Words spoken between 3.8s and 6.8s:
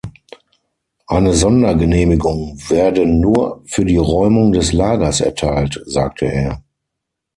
die Räumung des Lagers erteilt, sagte er.